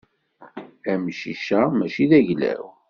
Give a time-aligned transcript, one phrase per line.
[0.91, 2.63] Amcic-a mačči d agla-w.